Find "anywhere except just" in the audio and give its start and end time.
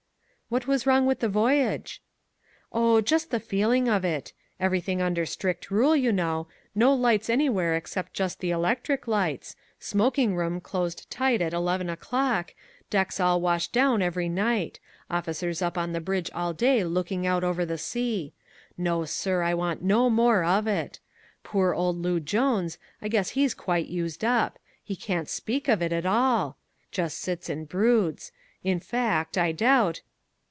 7.29-8.41